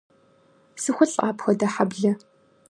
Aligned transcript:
СыхулӀэ 0.81 1.19
апхуэдэ 1.29 1.67
хьэблэ! 1.73 2.11